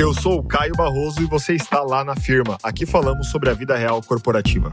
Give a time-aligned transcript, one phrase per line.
[0.00, 2.56] Eu sou o Caio Barroso e você está lá na firma.
[2.62, 4.72] Aqui falamos sobre a vida real corporativa.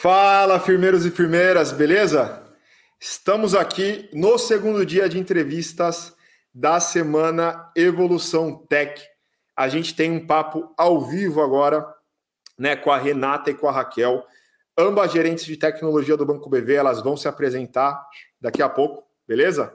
[0.00, 2.44] Fala, firmeiros e firmeiras, beleza?
[3.00, 6.14] Estamos aqui no segundo dia de entrevistas
[6.54, 9.02] da semana Evolução Tech.
[9.56, 11.84] A gente tem um papo ao vivo agora,
[12.56, 14.24] né, com a Renata e com a Raquel,
[14.78, 18.00] ambas gerentes de tecnologia do Banco BV, elas vão se apresentar
[18.40, 19.74] daqui a pouco, beleza?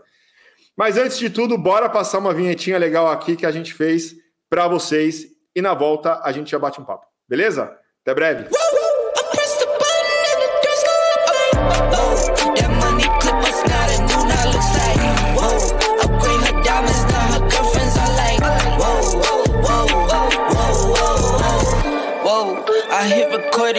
[0.82, 4.16] Mas antes de tudo, bora passar uma vinhetinha legal aqui que a gente fez
[4.50, 7.78] para vocês e na volta a gente já bate um papo, beleza?
[8.02, 8.50] Até breve.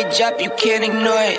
[0.04, 1.38] Record you can't ignore it.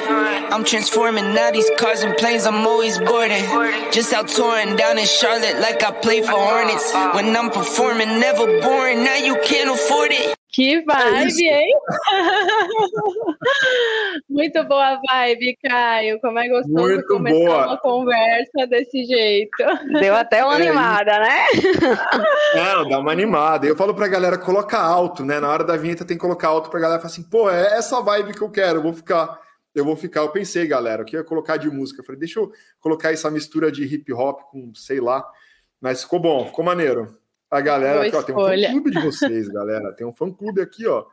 [0.52, 3.44] I'm transforming now these cars and planes, I'm always boarding.
[3.92, 6.94] Just out touring down in Charlotte like I play for Hornets.
[7.16, 10.36] When I'm performing, never boring, now you can't afford it.
[10.54, 11.74] Que vibe, é hein?
[14.30, 16.22] Muito boa vibe, Caio.
[16.22, 17.66] Como é gostoso Muito começar boa.
[17.66, 19.58] uma conversa desse jeito.
[20.00, 21.46] Deu até uma é animada, né?
[22.54, 23.66] Não, dá uma animada.
[23.66, 25.40] Eu falo pra galera, coloca alto, né?
[25.40, 28.00] Na hora da vinheta tem que colocar alto pra galera falar assim, pô, é essa
[28.00, 29.42] vibe que eu quero, eu vou ficar.
[29.74, 32.02] Eu vou ficar, eu pensei, galera, que ia colocar de música.
[32.02, 35.28] Eu falei, deixa eu colocar essa mistura de hip hop com, sei lá.
[35.82, 37.23] Mas ficou bom, ficou maneiro.
[37.54, 39.94] A galera aqui, ó, tem um fã-clube de vocês, galera.
[39.94, 41.06] Tem um fã-clube aqui, ó.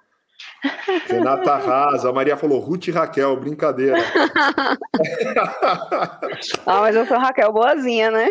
[1.06, 3.98] Renata Rasa, a Maria falou Ruth e Raquel, brincadeira.
[6.64, 8.30] ah, mas eu sou Raquel boazinha, né?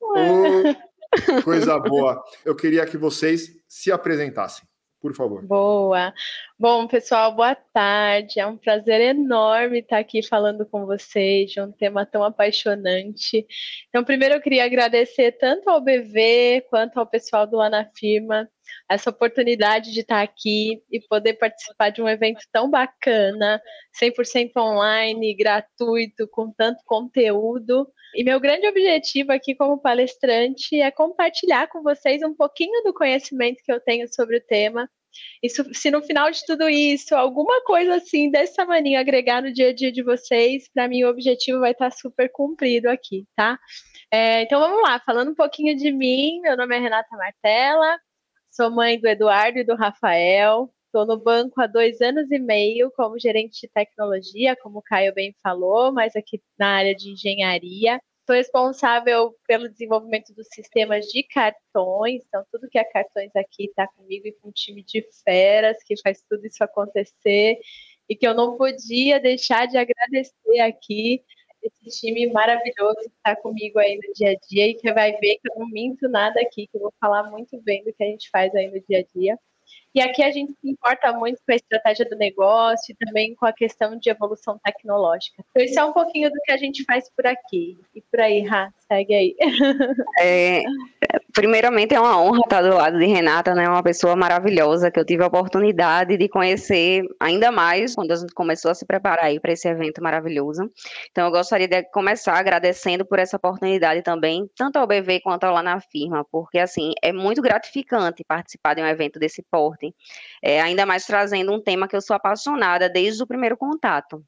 [0.00, 2.22] Oh, coisa boa.
[2.44, 4.64] Eu queria que vocês se apresentassem
[5.00, 5.42] por favor.
[5.42, 6.12] Boa.
[6.58, 8.38] Bom, pessoal, boa tarde.
[8.38, 13.46] É um prazer enorme estar aqui falando com vocês de um tema tão apaixonante.
[13.88, 18.48] Então, primeiro eu queria agradecer tanto ao BV quanto ao pessoal do Lá na Firma
[18.88, 23.60] essa oportunidade de estar aqui e poder participar de um evento tão bacana,
[24.00, 27.86] 100% online, gratuito, com tanto conteúdo.
[28.14, 33.62] E meu grande objetivo aqui como palestrante é compartilhar com vocês um pouquinho do conhecimento
[33.64, 34.88] que eu tenho sobre o tema.
[35.42, 39.70] E se no final de tudo isso, alguma coisa assim, dessa maneira, agregar no dia
[39.70, 43.58] a dia de vocês, para mim o objetivo vai estar super cumprido aqui, tá?
[44.12, 47.98] É, então vamos lá, falando um pouquinho de mim, meu nome é Renata Martella,
[48.50, 52.90] sou mãe do Eduardo e do Rafael, Estou no banco há dois anos e meio
[52.96, 58.00] como gerente de tecnologia, como o Caio bem falou, mas aqui na área de engenharia.
[58.26, 63.86] Sou responsável pelo desenvolvimento dos sistemas de cartões, então tudo que é cartões aqui está
[63.86, 67.56] comigo e com um time de feras que faz tudo isso acontecer.
[68.08, 71.22] E que eu não podia deixar de agradecer aqui
[71.62, 75.36] esse time maravilhoso que está comigo aí no dia a dia e que vai ver
[75.36, 78.06] que eu não minto nada aqui, que eu vou falar muito bem do que a
[78.06, 79.38] gente faz aí no dia a dia.
[79.94, 83.46] E aqui a gente se importa muito com a estratégia do negócio e também com
[83.46, 85.44] a questão de evolução tecnológica.
[85.50, 87.76] Então, isso é um pouquinho do que a gente faz por aqui.
[87.94, 89.36] E por aí, Ra, segue aí.
[90.22, 90.62] É,
[91.32, 93.66] primeiramente, é uma honra estar do lado de Renata, né?
[93.66, 98.34] Uma pessoa maravilhosa que eu tive a oportunidade de conhecer ainda mais quando a gente
[98.34, 100.70] começou a se preparar aí para esse evento maravilhoso.
[101.10, 105.54] Então, eu gostaria de começar agradecendo por essa oportunidade também, tanto ao BV quanto ao
[105.54, 109.79] lá na firma, porque assim é muito gratificante participar de um evento desse porte,
[110.42, 114.24] é, ainda mais trazendo um tema que eu sou apaixonada desde o primeiro contato.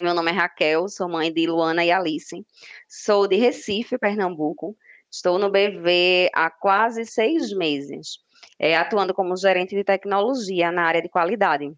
[0.00, 2.44] Meu nome é Raquel, sou mãe de Luana e Alice,
[2.88, 4.74] sou de Recife, Pernambuco.
[5.10, 8.18] Estou no BV há quase seis meses,
[8.58, 11.70] é, atuando como gerente de tecnologia na área de qualidade,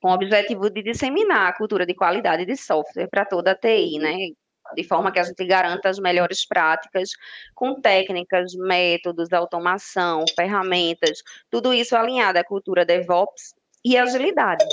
[0.00, 3.98] com o objetivo de disseminar a cultura de qualidade de software para toda a TI,
[3.98, 4.14] né?
[4.74, 7.10] De forma que a gente garanta as melhores práticas
[7.54, 14.64] com técnicas, métodos, automação, ferramentas, tudo isso alinhado à cultura DevOps e agilidade.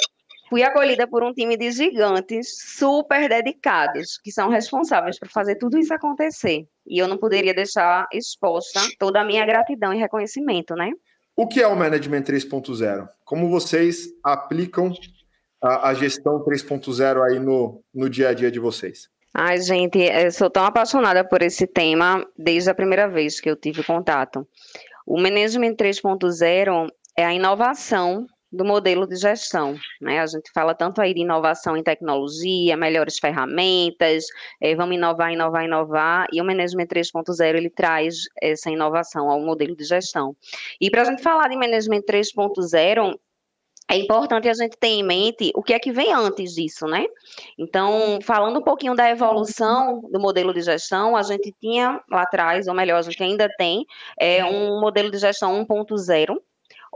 [0.50, 5.78] Fui acolhida por um time de gigantes super dedicados, que são responsáveis por fazer tudo
[5.78, 6.68] isso acontecer.
[6.86, 10.92] E eu não poderia deixar exposta toda a minha gratidão e reconhecimento, né?
[11.36, 13.10] O que é o Management 3.0?
[13.26, 14.94] Como vocês aplicam
[15.62, 19.10] a, a gestão 3.0 aí no, no dia a dia de vocês?
[19.38, 23.56] Ai, gente, eu sou tão apaixonada por esse tema desde a primeira vez que eu
[23.58, 24.48] tive contato.
[25.06, 26.88] O Management 3.0
[27.18, 29.76] é a inovação do modelo de gestão.
[30.00, 30.22] Né?
[30.22, 34.24] A gente fala tanto aí de inovação em tecnologia, melhores ferramentas,
[34.62, 39.76] é, vamos inovar, inovar, inovar, e o Management 3.0 ele traz essa inovação ao modelo
[39.76, 40.34] de gestão.
[40.80, 43.20] E para a gente falar de Management 3.0,
[43.88, 47.06] é importante a gente ter em mente o que é que vem antes disso, né?
[47.58, 52.68] Então, falando um pouquinho da evolução do modelo de gestão, a gente tinha lá atrás,
[52.68, 53.86] ou melhor, a gente ainda tem,
[54.20, 56.36] é, um modelo de gestão 1.0,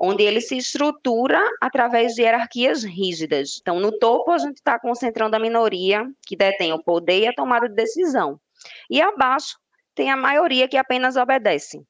[0.02, 3.60] onde ele se estrutura através de hierarquias rígidas.
[3.62, 7.34] Então, no topo, a gente está concentrando a minoria que detém o poder e a
[7.34, 8.40] tomada de decisão.
[8.90, 9.60] E abaixo,
[9.94, 11.86] tem a maioria que apenas obedece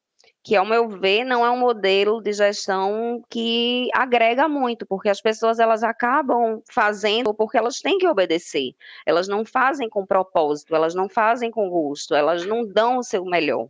[0.49, 5.21] que, ao meu ver, não é um modelo de gestão que agrega muito, porque as
[5.21, 8.71] pessoas elas acabam fazendo porque elas têm que obedecer.
[9.05, 13.23] Elas não fazem com propósito, elas não fazem com gosto, elas não dão o seu
[13.25, 13.67] melhor.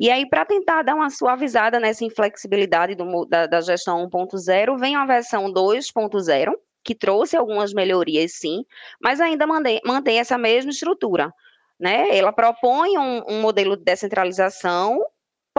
[0.00, 4.96] E aí, para tentar dar uma suavizada nessa inflexibilidade do, da, da gestão 1.0, vem
[4.96, 6.52] a versão 2.0,
[6.82, 8.64] que trouxe algumas melhorias, sim,
[9.00, 11.32] mas ainda mantém, mantém essa mesma estrutura.
[11.78, 12.18] Né?
[12.18, 15.00] Ela propõe um, um modelo de descentralização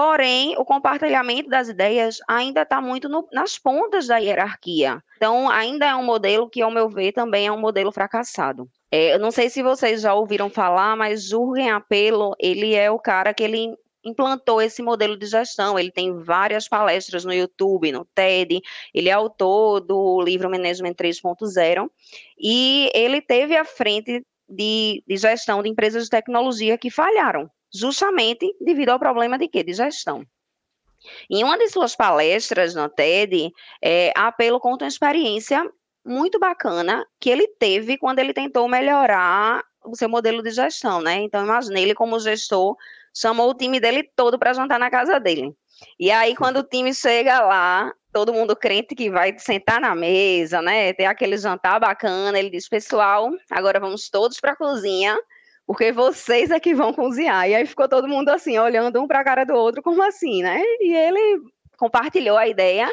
[0.02, 5.00] Porém, o compartilhamento das ideias ainda está muito no, nas pontas da hierarquia.
[5.16, 8.68] Então, ainda é um modelo que, ao meu ver, também é um modelo fracassado.
[8.92, 12.98] É, eu não sei se vocês já ouviram falar, mas Jürgen Apelo, ele é o
[12.98, 15.78] cara que ele implantou esse modelo de gestão.
[15.78, 18.60] Ele tem várias palestras no YouTube, no TED,
[18.96, 21.88] ele é autor do livro Management 3.0,
[22.40, 28.56] e ele teve à frente de, de gestão de empresas de tecnologia que falharam justamente
[28.60, 29.64] devido ao problema de quê?
[29.64, 30.26] De gestão.
[31.30, 33.52] Em uma de suas palestras no TED,
[33.82, 35.68] é, Apelo conta uma experiência
[36.06, 41.16] muito bacana que ele teve quando ele tentou melhorar o seu modelo de gestão, né?
[41.22, 42.76] Então, imagine ele como gestor,
[43.16, 45.56] chamou o time dele todo para jantar na casa dele.
[46.00, 50.62] E aí, quando o time chega lá, todo mundo crente que vai sentar na mesa,
[50.62, 50.94] né?
[50.94, 55.18] Ter aquele jantar bacana, ele diz, pessoal, agora vamos todos para a cozinha
[55.72, 57.48] porque vocês é que vão cozinhar.
[57.48, 60.44] E aí ficou todo mundo assim, olhando um para a cara do outro, como assim,
[60.44, 60.62] né?
[60.82, 61.40] E ele
[61.78, 62.92] compartilhou a ideia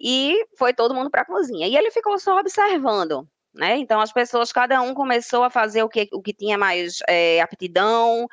[0.00, 1.66] e foi todo mundo para a cozinha.
[1.66, 3.76] E ele ficou só observando, né?
[3.76, 7.40] Então as pessoas, cada um começou a fazer o que, o que tinha mais é,
[7.40, 8.28] aptidão,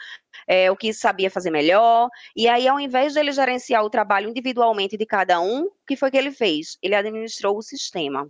[0.48, 2.10] é, o que sabia fazer melhor.
[2.36, 5.96] E aí, ao invés de ele gerenciar o trabalho individualmente de cada um, o que
[5.96, 6.78] foi que ele fez?
[6.84, 8.30] Ele administrou o sistema.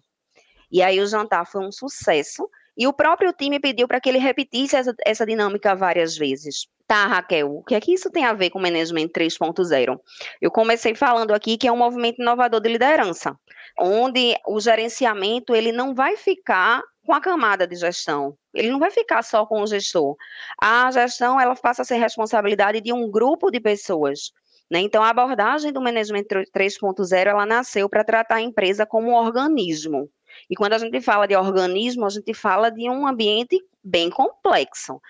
[0.71, 4.19] E aí o jantar foi um sucesso, e o próprio time pediu para que ele
[4.19, 6.65] repetisse essa, essa dinâmica várias vezes.
[6.87, 9.99] Tá, Raquel, o que é que isso tem a ver com o Management 3.0?
[10.41, 13.35] Eu comecei falando aqui que é um movimento inovador de liderança,
[13.77, 18.33] onde o gerenciamento ele não vai ficar com a camada de gestão.
[18.53, 20.15] Ele não vai ficar só com o gestor.
[20.61, 24.31] A gestão ela passa a ser responsabilidade de um grupo de pessoas.
[24.71, 24.79] Né?
[24.79, 26.23] Então, a abordagem do Management
[26.55, 30.09] 3.0 ela nasceu para tratar a empresa como um organismo.
[30.49, 35.01] E quando a gente fala de organismo, a gente fala de um ambiente bem complexo.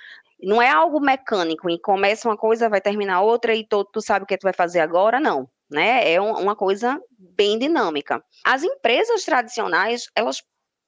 [0.41, 4.23] Não é algo mecânico, e começa uma coisa, vai terminar outra, e tu, tu sabe
[4.23, 5.49] o que tu vai fazer agora, não.
[5.69, 6.11] Né?
[6.11, 8.23] É um, uma coisa bem dinâmica.
[8.45, 10.41] As empresas tradicionais, elas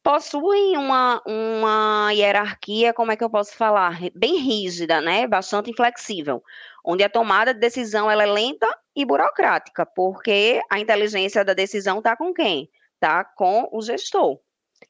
[0.03, 3.99] possuem uma, uma hierarquia, como é que eu posso falar?
[4.15, 5.27] Bem rígida, né?
[5.27, 6.43] Bastante inflexível,
[6.83, 11.99] onde a tomada de decisão ela é lenta e burocrática, porque a inteligência da decisão
[11.99, 12.69] está com quem?
[13.01, 13.25] Tá?
[13.25, 14.39] Com o gestor.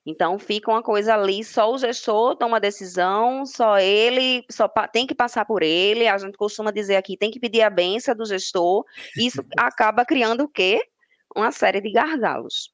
[0.05, 5.07] Então fica uma coisa ali, só o gestor toma a decisão, só ele, só tem
[5.07, 6.07] que passar por ele.
[6.07, 8.85] A gente costuma dizer aqui, tem que pedir a benção do gestor.
[9.17, 10.81] Isso acaba criando o quê?
[11.35, 12.70] Uma série de gargalos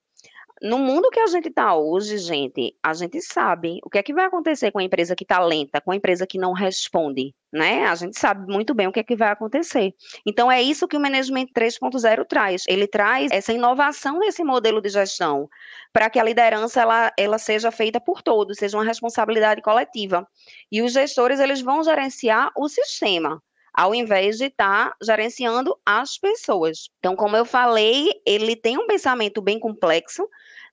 [0.61, 4.13] no mundo que a gente está hoje, gente, a gente sabe o que é que
[4.13, 7.85] vai acontecer com a empresa que está lenta, com a empresa que não responde, né?
[7.85, 9.93] A gente sabe muito bem o que é que vai acontecer.
[10.25, 12.63] Então, é isso que o Management 3.0 traz.
[12.67, 15.47] Ele traz essa inovação nesse modelo de gestão,
[15.93, 20.27] para que a liderança ela, ela seja feita por todos, seja uma responsabilidade coletiva.
[20.71, 23.41] E os gestores, eles vão gerenciar o sistema,
[23.77, 26.89] ao invés de estar tá gerenciando as pessoas.
[26.97, 30.27] Então, como eu falei, ele tem um pensamento bem complexo,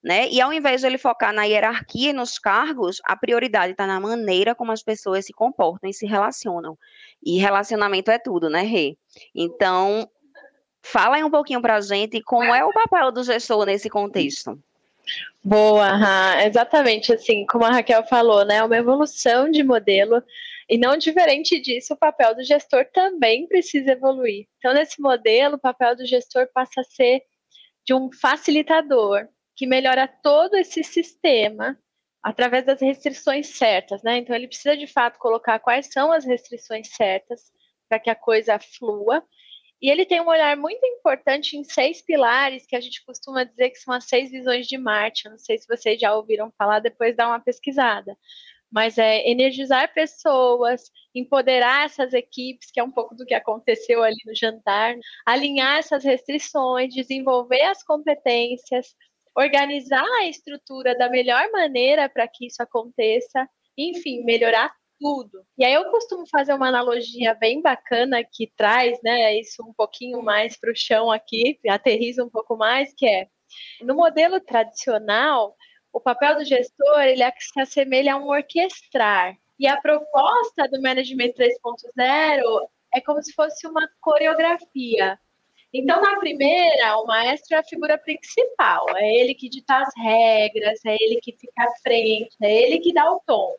[0.05, 0.29] né?
[0.29, 3.99] E ao invés de ele focar na hierarquia e nos cargos, a prioridade está na
[3.99, 6.77] maneira como as pessoas se comportam e se relacionam.
[7.25, 8.95] E relacionamento é tudo, né, Rê?
[9.33, 10.07] Então,
[10.83, 14.61] fala aí um pouquinho para a gente como é o papel do gestor nesse contexto.
[15.43, 15.89] Boa,
[16.45, 18.63] exatamente assim, como a Raquel falou, né?
[18.63, 20.21] Uma evolução de modelo
[20.69, 24.45] e não diferente disso, o papel do gestor também precisa evoluir.
[24.59, 27.23] Então, nesse modelo, o papel do gestor passa a ser
[27.83, 31.77] de um facilitador que melhora todo esse sistema
[32.21, 34.17] através das restrições certas, né?
[34.17, 37.51] Então, ele precisa de fato colocar quais são as restrições certas
[37.87, 39.23] para que a coisa flua.
[39.81, 43.69] E ele tem um olhar muito importante em seis pilares, que a gente costuma dizer
[43.69, 45.25] que são as seis visões de Marte.
[45.25, 48.17] Eu não sei se vocês já ouviram falar, depois dá uma pesquisada
[48.75, 54.17] mas é energizar pessoas, empoderar essas equipes, que é um pouco do que aconteceu ali
[54.25, 54.95] no jantar,
[55.25, 58.93] alinhar essas restrições, desenvolver as competências,
[59.35, 65.45] organizar a estrutura da melhor maneira para que isso aconteça, enfim, melhorar tudo.
[65.57, 70.21] E aí eu costumo fazer uma analogia bem bacana que traz, né, isso um pouquinho
[70.21, 73.27] mais para o chão aqui, aterriza um pouco mais, que é
[73.81, 75.55] no modelo tradicional,
[75.93, 79.35] o papel do gestor ele se assemelha a um orquestrar.
[79.57, 85.17] E a proposta do Management 3.0 é como se fosse uma coreografia.
[85.77, 90.79] Então, na primeira, o maestro é a figura principal, é ele que dita as regras,
[90.85, 93.57] é ele que fica à frente, é ele que dá o tom.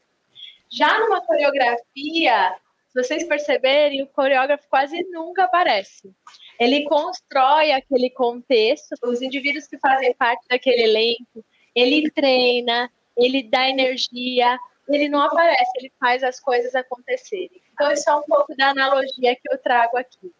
[0.71, 2.57] Já numa coreografia,
[2.89, 6.11] se vocês perceberem, o coreógrafo quase nunca aparece.
[6.59, 11.45] Ele constrói aquele contexto, os indivíduos que fazem parte daquele elenco,
[11.75, 14.59] ele treina, ele dá energia,
[14.89, 17.61] ele não aparece, ele faz as coisas acontecerem.
[17.75, 20.33] Então, isso é um pouco da analogia que eu trago aqui.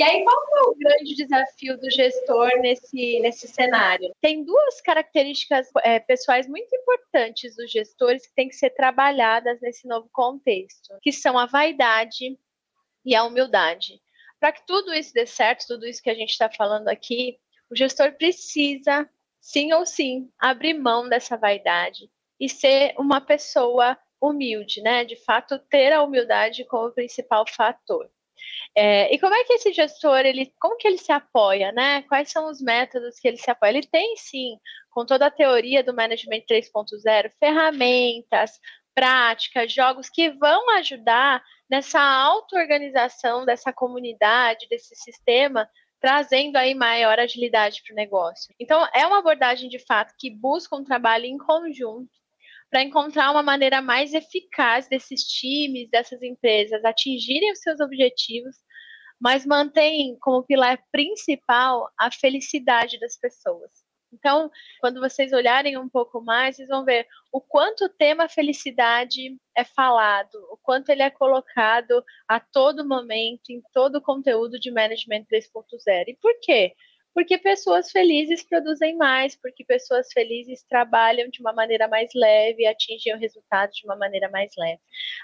[0.00, 4.10] E aí, qual é o grande desafio do gestor nesse, nesse cenário?
[4.18, 9.86] Tem duas características é, pessoais muito importantes dos gestores que têm que ser trabalhadas nesse
[9.86, 12.38] novo contexto, que são a vaidade
[13.04, 14.00] e a humildade.
[14.40, 17.38] Para que tudo isso dê certo, tudo isso que a gente está falando aqui,
[17.70, 19.06] o gestor precisa,
[19.38, 25.04] sim ou sim, abrir mão dessa vaidade e ser uma pessoa humilde, né?
[25.04, 28.10] De fato, ter a humildade como principal fator.
[28.76, 32.02] É, e como é que esse gestor, ele, como que ele se apoia, né?
[32.02, 33.70] Quais são os métodos que ele se apoia?
[33.70, 34.56] Ele tem sim,
[34.90, 38.60] com toda a teoria do Management 3.0, ferramentas,
[38.94, 45.68] práticas, jogos que vão ajudar nessa auto-organização dessa comunidade, desse sistema,
[46.00, 48.54] trazendo aí maior agilidade para o negócio.
[48.58, 52.19] Então, é uma abordagem de fato que busca um trabalho em conjunto
[52.70, 58.56] para encontrar uma maneira mais eficaz desses times, dessas empresas atingirem os seus objetivos,
[59.20, 63.70] mas mantém como pilar principal a felicidade das pessoas.
[64.12, 64.50] Então,
[64.80, 69.64] quando vocês olharem um pouco mais, vocês vão ver o quanto o tema felicidade é
[69.64, 75.26] falado, o quanto ele é colocado a todo momento, em todo o conteúdo de Management
[75.32, 76.08] 3.0.
[76.08, 76.74] E por quê?
[77.14, 83.14] Porque pessoas felizes produzem mais, porque pessoas felizes trabalham de uma maneira mais leve, atingem
[83.14, 84.80] o resultado de uma maneira mais leve.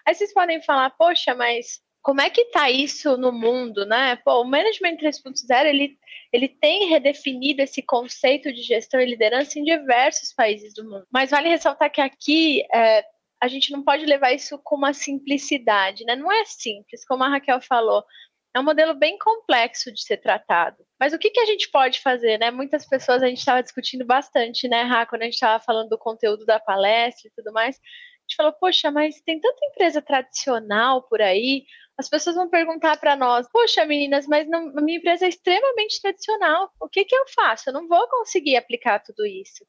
[0.07, 4.15] Aí vocês podem falar, poxa, mas como é que está isso no mundo, né?
[4.25, 5.99] Pô, o Management 3.0, ele,
[6.33, 11.05] ele tem redefinido esse conceito de gestão e liderança em diversos países do mundo.
[11.11, 13.05] Mas vale ressaltar que aqui é,
[13.43, 16.15] a gente não pode levar isso com uma simplicidade, né?
[16.15, 18.05] Não é simples, como a Raquel falou.
[18.55, 20.86] É um modelo bem complexo de ser tratado.
[20.99, 22.51] Mas o que, que a gente pode fazer, né?
[22.51, 25.99] Muitas pessoas a gente estava discutindo bastante, né, Rá, quando a gente estava falando do
[25.99, 27.77] conteúdo da palestra e tudo mais.
[27.77, 31.65] A gente falou, poxa, mas tem tanta empresa tradicional por aí.
[31.99, 36.01] As pessoas vão perguntar para nós, poxa, meninas, mas não, a minha empresa é extremamente
[36.01, 36.71] tradicional.
[36.81, 37.69] O que, que eu faço?
[37.69, 39.65] Eu não vou conseguir aplicar tudo isso.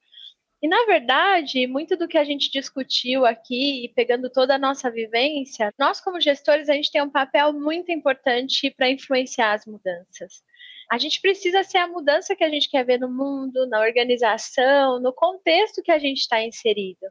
[0.62, 5.72] E, na verdade, muito do que a gente discutiu aqui, pegando toda a nossa vivência,
[5.78, 10.44] nós, como gestores, a gente tem um papel muito importante para influenciar as mudanças.
[10.90, 15.00] A gente precisa ser a mudança que a gente quer ver no mundo, na organização,
[15.02, 17.06] no contexto que a gente está inserido.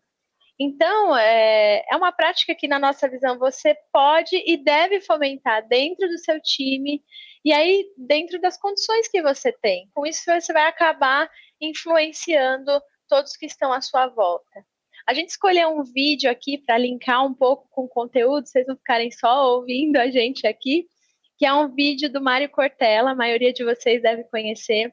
[0.59, 6.09] Então, é, é uma prática que, na nossa visão, você pode e deve fomentar dentro
[6.09, 7.03] do seu time
[7.45, 9.91] e aí dentro das condições que você tem.
[9.95, 11.31] Com isso, você vai acabar
[11.61, 14.65] influenciando todos que estão à sua volta.
[15.07, 18.77] A gente escolheu um vídeo aqui para linkar um pouco com o conteúdo, vocês não
[18.77, 20.89] ficarem só ouvindo a gente aqui,
[21.37, 24.93] que é um vídeo do Mário Cortella, a maioria de vocês deve conhecer,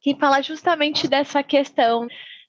[0.00, 2.06] que fala justamente dessa questão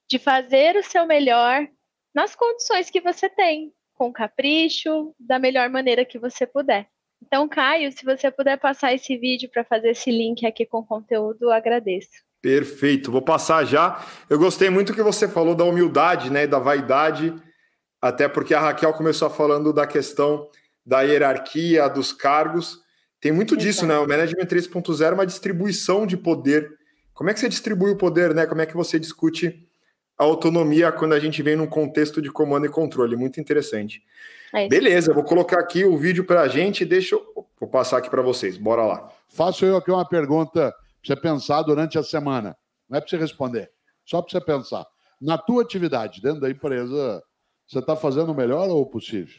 [0.08, 1.66] de fazer o seu melhor
[2.14, 6.88] nas condições que você tem, com capricho, da melhor maneira que você puder.
[7.22, 10.86] Então, Caio, se você puder passar esse vídeo para fazer esse link aqui com o
[10.86, 12.10] conteúdo, agradeço.
[12.40, 14.04] Perfeito, vou passar já.
[14.30, 17.34] Eu gostei muito que você falou da humildade, né, da vaidade,
[18.00, 20.48] até porque a Raquel começou falando da questão
[20.84, 22.85] da hierarquia, dos cargos.
[23.20, 23.98] Tem muito disso, né?
[23.98, 26.78] O Management 3.0 é uma distribuição de poder.
[27.14, 28.46] Como é que você distribui o poder, né?
[28.46, 29.66] Como é que você discute
[30.18, 33.16] a autonomia quando a gente vem num contexto de comando e controle?
[33.16, 34.02] Muito interessante.
[34.54, 36.84] É Beleza, vou colocar aqui o vídeo para a gente.
[36.84, 38.56] Deixa eu vou passar aqui para vocês.
[38.56, 39.12] Bora lá.
[39.28, 42.56] Faço eu aqui uma pergunta você pensar durante a semana.
[42.88, 43.70] Não é para você responder,
[44.04, 44.86] só para você pensar.
[45.20, 47.22] Na tua atividade, dentro da empresa,
[47.66, 49.34] você está fazendo o melhor ou o possível?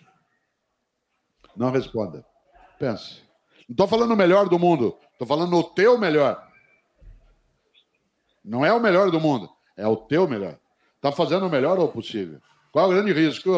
[1.56, 2.26] Não responda.
[2.80, 3.27] Pense.
[3.68, 6.42] Não estou falando o melhor do mundo, estou falando o teu melhor.
[8.44, 10.58] Não é o melhor do mundo, é o teu melhor.
[10.96, 12.40] Está fazendo o melhor ou possível?
[12.72, 13.52] Qual é o grande risco?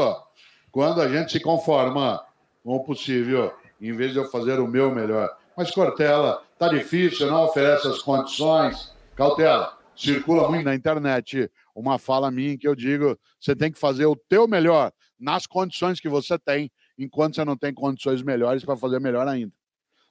[0.72, 2.24] Quando a gente se conforma
[2.64, 5.30] com o possível, em vez de eu fazer o meu melhor.
[5.56, 8.94] Mas Cortella, tá difícil, não oferece as condições.
[9.16, 14.06] Cautela, circula muito na internet uma fala minha que eu digo: você tem que fazer
[14.06, 18.76] o teu melhor nas condições que você tem, enquanto você não tem condições melhores para
[18.76, 19.54] fazer melhor ainda.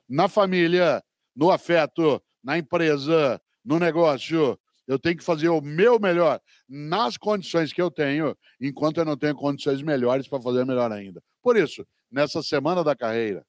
[0.08, 1.02] Na família,
[1.36, 7.72] no afeto, na empresa, no negócio, eu tenho que fazer o meu melhor nas condições
[7.72, 11.22] que eu tenho, enquanto eu não tenho condições melhores para fazer melhor ainda.
[11.42, 13.44] Por isso, nessa semana da carreira,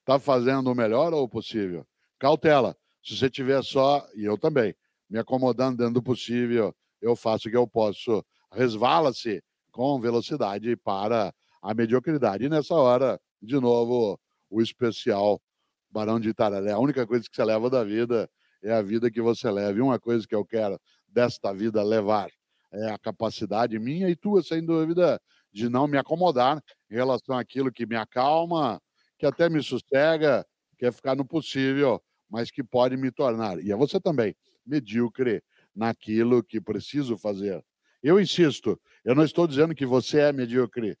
[0.00, 1.84] está fazendo o melhor ou o possível?
[2.18, 2.76] Cautela.
[3.02, 4.74] Se você tiver só, e eu também,
[5.08, 8.24] me acomodando dentro do possível, eu faço o que eu posso.
[8.52, 9.42] Resvala-se
[9.72, 12.44] com velocidade para a mediocridade.
[12.44, 15.40] E nessa hora, de novo, o especial
[15.90, 16.72] Barão de Itararé.
[16.72, 18.30] A única coisa que você leva da vida
[18.62, 19.78] é a vida que você leva.
[19.78, 22.30] E uma coisa que eu quero desta vida levar
[22.72, 25.20] é a capacidade minha e tua, sem dúvida,
[25.52, 28.80] de não me acomodar em relação àquilo que me acalma,
[29.18, 30.46] que até me sossega,
[30.78, 35.42] que é ficar no possível, mas que pode me tornar, e é você também, medíocre
[35.74, 37.62] naquilo que preciso fazer.
[38.02, 40.96] Eu insisto, eu não estou dizendo que você é medíocre.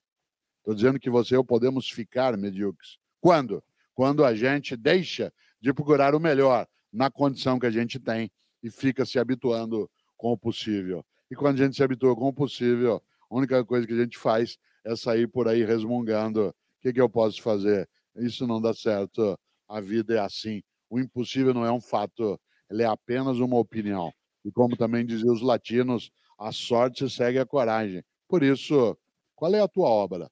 [0.58, 2.98] Estou dizendo que você e eu podemos ficar medíocres.
[3.20, 3.62] Quando?
[3.94, 8.30] Quando a gente deixa de procurar o melhor, na condição que a gente tem
[8.62, 11.04] e fica se habituando com o possível.
[11.30, 14.18] E quando a gente se habitua com o possível, a única coisa que a gente
[14.18, 17.88] faz é sair por aí resmungando: o que, que eu posso fazer?
[18.16, 20.62] Isso não dá certo, a vida é assim.
[20.88, 24.12] O impossível não é um fato, ele é apenas uma opinião.
[24.44, 28.02] E como também diziam os latinos, a sorte segue a coragem.
[28.26, 28.96] Por isso,
[29.36, 30.28] qual é a tua obra?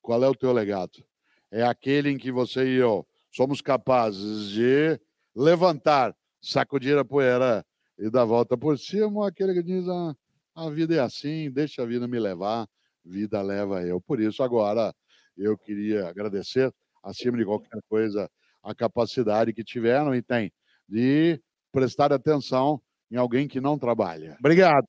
[0.00, 1.04] Qual é o teu legado?
[1.50, 5.00] É aquele em que você e eu somos capazes de
[5.34, 7.64] levantar, sacudir a poeira
[7.98, 10.14] e dar volta por cima, aquele que diz: ah,
[10.54, 12.66] a vida é assim, deixa a vida me levar,
[13.04, 14.00] vida leva eu.
[14.00, 14.92] Por isso, agora,
[15.36, 18.28] eu queria agradecer, acima de qualquer coisa,
[18.62, 20.52] a capacidade que tiveram e têm
[20.88, 21.40] de
[21.72, 24.36] prestar atenção em alguém que não trabalha.
[24.38, 24.86] Obrigado.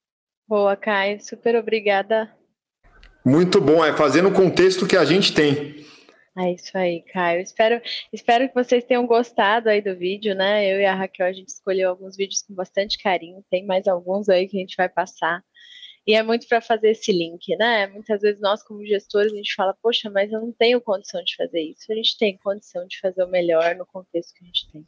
[0.47, 1.21] Boa, Caio.
[1.21, 2.35] Super obrigada.
[3.23, 5.85] Muito bom, é fazendo o contexto que a gente tem.
[6.39, 7.41] É isso aí, Caio.
[7.41, 7.81] Espero,
[8.13, 10.65] espero que vocês tenham gostado aí do vídeo, né?
[10.73, 13.43] Eu e a Raquel, a gente escolheu alguns vídeos com bastante carinho.
[13.49, 15.43] Tem mais alguns aí que a gente vai passar.
[16.07, 17.87] E é muito para fazer esse link, né?
[17.87, 21.35] Muitas vezes nós, como gestores, a gente fala, poxa, mas eu não tenho condição de
[21.35, 21.91] fazer isso.
[21.91, 24.87] A gente tem condição de fazer o melhor no contexto que a gente tem.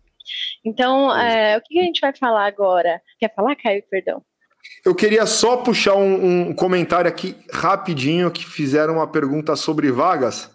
[0.64, 3.02] Então, é, o que a gente vai falar agora?
[3.20, 3.84] Quer falar, Caio?
[3.90, 4.24] Perdão.
[4.86, 10.50] Eu queria só puxar um, um comentário aqui rapidinho que fizeram uma pergunta sobre vagas.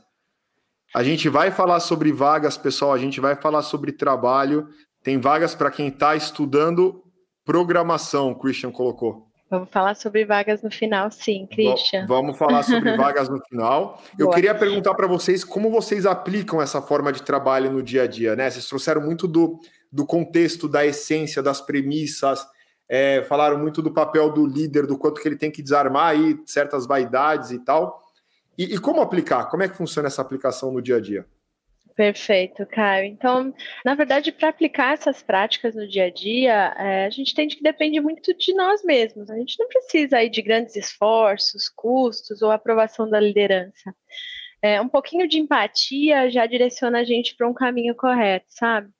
[0.94, 4.68] A gente vai falar sobre vagas, pessoal, a gente vai falar sobre trabalho.
[5.02, 7.02] Tem vagas para quem está estudando
[7.44, 9.26] programação, o Christian colocou.
[9.48, 12.04] Vamos falar sobre vagas no final, sim, Christian.
[12.06, 14.02] Vamos falar sobre vagas no final.
[14.18, 18.06] Eu queria perguntar para vocês como vocês aplicam essa forma de trabalho no dia a
[18.08, 18.50] dia, né?
[18.50, 19.60] Vocês trouxeram muito do,
[19.92, 22.44] do contexto, da essência, das premissas,
[22.88, 26.36] é, falaram muito do papel do líder, do quanto que ele tem que desarmar aí
[26.44, 28.02] certas vaidades e tal.
[28.58, 29.46] E, e como aplicar?
[29.46, 31.26] Como é que funciona essa aplicação no dia a dia?
[31.96, 33.06] Perfeito, Caio.
[33.06, 37.56] Então, na verdade, para aplicar essas práticas no dia a dia, é, a gente entende
[37.56, 39.30] que depende muito de nós mesmos.
[39.30, 43.94] A gente não precisa aí de grandes esforços, custos ou aprovação da liderança.
[44.60, 48.90] É, um pouquinho de empatia já direciona a gente para um caminho correto, sabe?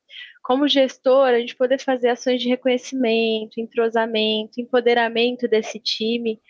[0.42, 6.40] Como gestor, a gente poder fazer ações de reconhecimento, entrosamento, empoderamento desse time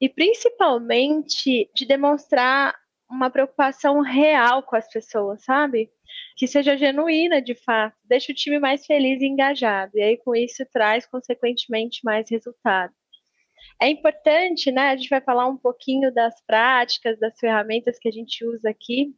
[0.00, 2.74] e principalmente de demonstrar
[3.10, 5.90] uma preocupação real com as pessoas, sabe?
[6.36, 10.34] Que seja genuína de fato, deixa o time mais feliz e engajado, e aí com
[10.34, 12.92] isso traz consequentemente mais resultado.
[13.80, 14.90] É importante, né?
[14.90, 19.14] A gente vai falar um pouquinho das práticas, das ferramentas que a gente usa aqui,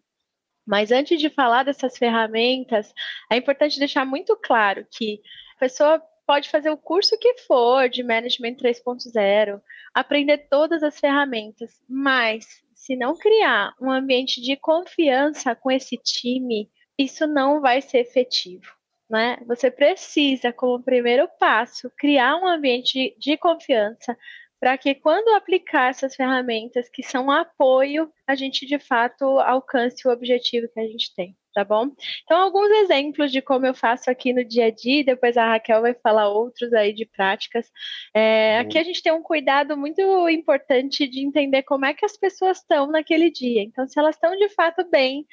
[0.67, 2.93] mas antes de falar dessas ferramentas,
[3.31, 5.21] é importante deixar muito claro que
[5.57, 9.61] a pessoa pode fazer o curso que for de Management 3.0,
[9.95, 16.69] aprender todas as ferramentas, mas se não criar um ambiente de confiança com esse time,
[16.99, 18.67] isso não vai ser efetivo.
[19.09, 19.39] Né?
[19.47, 24.19] Você precisa, como primeiro passo, criar um ambiente de confiança
[24.59, 30.11] para que quando aplicar essas ferramentas que são apoio, a gente de fato alcance o
[30.11, 31.91] objetivo que a gente tem tá bom?
[32.23, 35.81] Então, alguns exemplos de como eu faço aqui no dia a dia, depois a Raquel
[35.81, 37.73] vai falar outros aí de práticas.
[38.15, 42.15] É, aqui a gente tem um cuidado muito importante de entender como é que as
[42.15, 43.63] pessoas estão naquele dia.
[43.63, 45.27] Então, se elas estão de fato bem,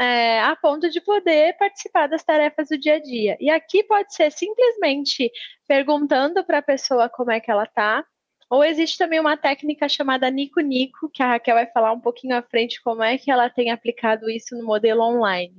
[0.00, 3.36] é, a ponto de poder participar das tarefas do dia a dia.
[3.38, 5.30] E aqui pode ser simplesmente
[5.68, 8.02] perguntando para a pessoa como é que ela está,
[8.48, 12.36] Ou existe também uma técnica chamada Nico Nico, que a Raquel vai falar um pouquinho
[12.36, 15.54] à frente como é que ela tem aplicado isso no modelo online.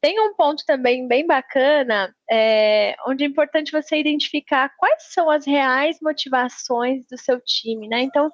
[0.00, 5.46] Tem um ponto também bem bacana, é, onde é importante você identificar quais são as
[5.46, 8.00] reais motivações do seu time, né?
[8.00, 8.30] Então,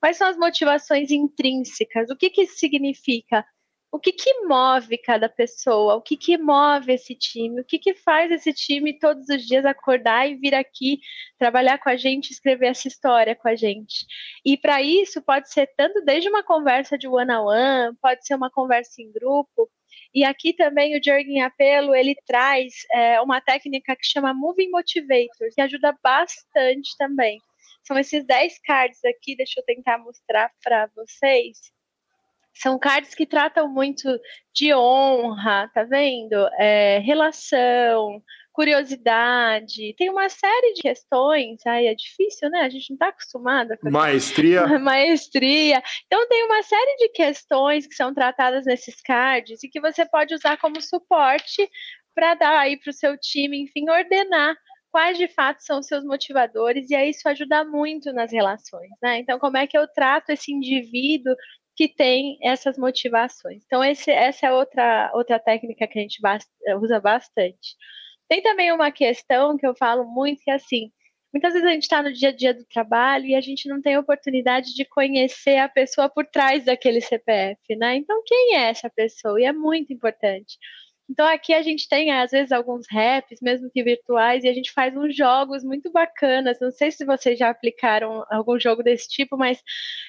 [0.00, 2.08] quais são as motivações intrínsecas?
[2.08, 3.44] O que, que isso significa?
[3.92, 7.94] O que, que move cada pessoa, o que, que move esse time, o que, que
[7.94, 11.00] faz esse time todos os dias acordar e vir aqui
[11.36, 14.06] trabalhar com a gente, escrever essa história com a gente.
[14.44, 18.36] E para isso pode ser tanto desde uma conversa de one on one, pode ser
[18.36, 19.68] uma conversa em grupo.
[20.14, 25.54] E aqui também o Jürgen Apelo ele traz é, uma técnica que chama Moving Motivators,
[25.54, 27.38] que ajuda bastante também.
[27.84, 31.58] São esses 10 cards aqui, deixa eu tentar mostrar para vocês
[32.54, 34.08] são cards que tratam muito
[34.54, 36.34] de honra, tá vendo?
[36.58, 42.60] É, relação, curiosidade, tem uma série de questões, aí é difícil, né?
[42.60, 44.66] A gente não está acostumado com maestria.
[44.78, 45.82] maestria.
[46.06, 50.34] Então tem uma série de questões que são tratadas nesses cards e que você pode
[50.34, 51.68] usar como suporte
[52.14, 54.56] para dar aí para o seu time, enfim, ordenar
[54.90, 59.18] quais de fato são os seus motivadores, e aí isso ajuda muito nas relações, né?
[59.18, 61.34] Então, como é que eu trato esse indivíduo
[61.80, 63.62] que tem essas motivações.
[63.64, 66.20] Então, esse, essa é outra, outra técnica que a gente
[66.78, 67.74] usa bastante.
[68.28, 70.92] Tem também uma questão que eu falo muito, que é assim,
[71.32, 73.80] muitas vezes a gente está no dia a dia do trabalho e a gente não
[73.80, 77.96] tem oportunidade de conhecer a pessoa por trás daquele CPF, né?
[77.96, 79.40] Então, quem é essa pessoa?
[79.40, 80.58] E é muito importante.
[81.10, 84.70] Então aqui a gente tem às vezes alguns raps, mesmo que virtuais, e a gente
[84.70, 86.60] faz uns jogos muito bacanas.
[86.60, 89.60] Não sei se vocês já aplicaram algum jogo desse tipo, mas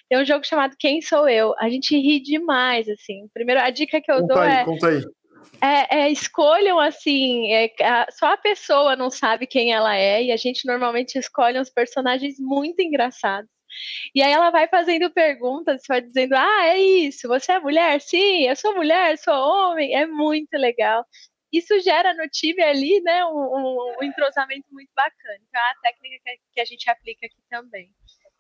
[0.08, 1.56] tem um jogo chamado Quem Sou Eu.
[1.60, 3.28] A gente ri demais, assim.
[3.34, 4.64] Primeiro, a dica que eu conta dou aí, é.
[4.64, 5.02] Conta aí.
[5.60, 10.32] É, é, escolham assim, é, a, só a pessoa não sabe quem ela é, e
[10.32, 13.50] a gente normalmente escolhe uns personagens muito engraçados.
[14.14, 18.00] E aí ela vai fazendo perguntas, vai dizendo: Ah, é isso, você é mulher?
[18.02, 19.96] Sim, eu sou mulher, sou homem.
[19.96, 21.06] É muito legal.
[21.52, 25.38] Isso gera no time ali, né, um, um, entrosamento muito bacana.
[25.48, 27.92] Então, é a técnica que a gente aplica aqui também.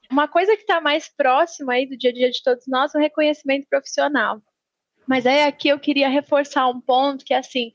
[0.10, 2.98] Uma coisa que está mais próxima aí do dia a dia de todos nós é
[2.98, 4.41] o reconhecimento profissional.
[5.08, 7.72] Mas aí aqui eu queria reforçar um ponto que é assim,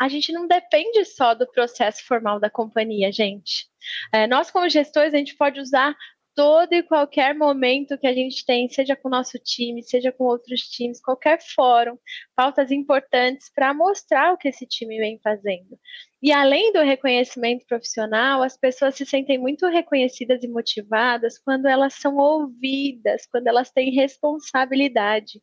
[0.00, 3.68] a gente não depende só do processo formal da companhia, gente.
[4.12, 5.94] É, nós, como gestores, a gente pode usar
[6.40, 10.24] todo e qualquer momento que a gente tem, seja com o nosso time, seja com
[10.24, 11.98] outros times, qualquer fórum,
[12.34, 15.78] pautas importantes para mostrar o que esse time vem fazendo.
[16.22, 21.92] E além do reconhecimento profissional, as pessoas se sentem muito reconhecidas e motivadas quando elas
[21.92, 25.42] são ouvidas, quando elas têm responsabilidade.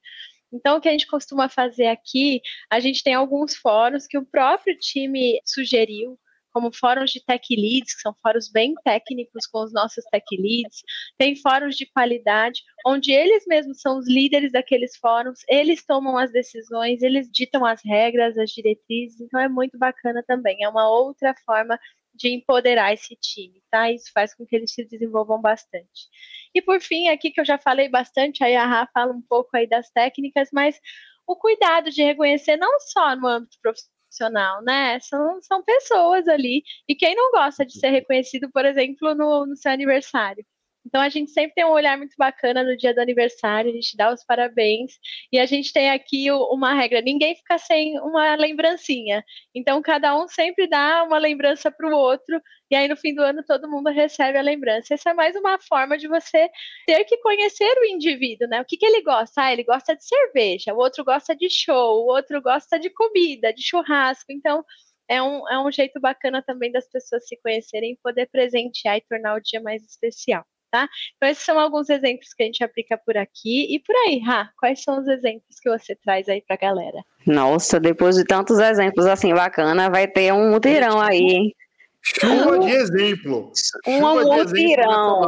[0.51, 4.25] Então, o que a gente costuma fazer aqui, a gente tem alguns fóruns que o
[4.25, 6.17] próprio time sugeriu,
[6.57, 10.81] como fóruns de tech leads, que são fóruns bem técnicos com os nossos tech leads,
[11.15, 16.31] tem fóruns de qualidade, onde eles mesmos são os líderes daqueles fóruns, eles tomam as
[16.31, 21.35] decisões, eles ditam as regras, as diretrizes, então é muito bacana também, é uma outra
[21.45, 21.79] forma
[22.11, 23.91] de empoderar esse time, tá?
[23.91, 26.07] Isso faz com que eles se desenvolvam bastante.
[26.55, 29.55] E por fim, aqui que eu já falei bastante, aí a Rafa fala um pouco
[29.55, 30.79] aí das técnicas, mas
[31.27, 34.99] o cuidado de reconhecer não só no âmbito profissional, profissional, né?
[35.01, 36.63] São, são pessoas ali.
[36.87, 40.45] E quem não gosta de ser reconhecido, por exemplo, no, no seu aniversário?
[40.87, 43.95] Então a gente sempre tem um olhar muito bacana no dia do aniversário, a gente
[43.97, 44.93] dá os parabéns
[45.31, 49.23] e a gente tem aqui uma regra: ninguém fica sem uma lembrancinha.
[49.53, 53.21] Então cada um sempre dá uma lembrança para o outro e aí no fim do
[53.21, 54.93] ano todo mundo recebe a lembrança.
[54.93, 56.49] Essa é mais uma forma de você
[56.85, 58.61] ter que conhecer o indivíduo, né?
[58.61, 59.41] O que, que ele gosta?
[59.43, 63.53] Ah, ele gosta de cerveja, o outro gosta de show, o outro gosta de comida,
[63.53, 64.31] de churrasco.
[64.31, 64.63] Então
[65.09, 69.35] é um, é um jeito bacana também das pessoas se conhecerem poder presentear e tornar
[69.35, 70.87] o dia mais especial tá?
[71.15, 73.73] Então, esses são alguns exemplos que a gente aplica por aqui.
[73.73, 77.03] E por aí, Ra, quais são os exemplos que você traz aí para a galera?
[77.25, 81.53] Nossa, depois de tantos exemplos assim bacana, vai ter um mutirão aí.
[82.01, 83.51] Chuva um, de exemplo.
[83.85, 85.21] Um mutirão.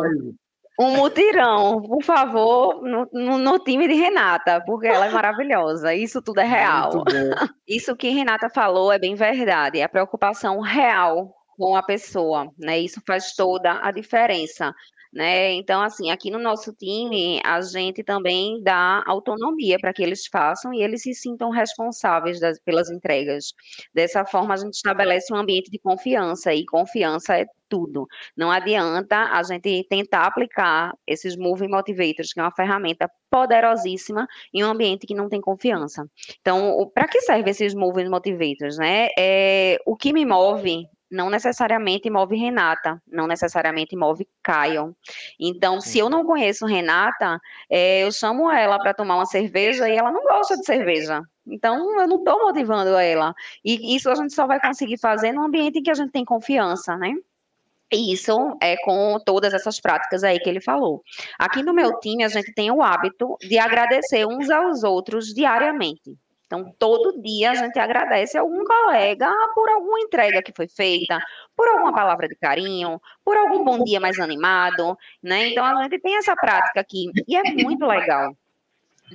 [0.80, 5.94] Um mutirão, por favor, no, no, no, time de Renata, porque ela é maravilhosa.
[5.94, 7.04] Isso tudo é real.
[7.68, 9.80] Isso que Renata falou é bem verdade.
[9.80, 12.80] É a preocupação real com a pessoa, né?
[12.80, 14.74] Isso faz toda a diferença
[15.12, 15.54] né?
[15.54, 20.74] Então, assim, aqui no nosso time, a gente também dá autonomia para que eles façam
[20.74, 23.54] e eles se sintam responsáveis das, pelas entregas.
[23.94, 28.08] Dessa forma, a gente estabelece um ambiente de confiança, e confiança é tudo.
[28.36, 34.64] Não adianta a gente tentar aplicar esses Moving Motivators, que é uma ferramenta poderosíssima, em
[34.64, 36.06] um ambiente que não tem confiança.
[36.42, 39.10] Então, para que servem esses Moving Motivators, né?
[39.18, 44.96] É, o que me move não necessariamente move Renata, não necessariamente move Caio.
[45.40, 49.98] Então, se eu não conheço Renata, é, eu chamo ela para tomar uma cerveja e
[49.98, 51.22] ela não gosta de cerveja.
[51.48, 53.34] Então, eu não estou motivando ela.
[53.66, 56.24] E isso a gente só vai conseguir fazer no ambiente em que a gente tem
[56.24, 57.14] confiança, né?
[57.92, 61.02] E isso é com todas essas práticas aí que ele falou.
[61.40, 66.16] Aqui no meu time, a gente tem o hábito de agradecer uns aos outros diariamente.
[66.50, 71.20] Então, todo dia a gente agradece algum colega por alguma entrega que foi feita,
[71.56, 75.50] por alguma palavra de carinho, por algum bom dia mais animado, né?
[75.50, 78.36] Então, a gente tem essa prática aqui e é muito legal.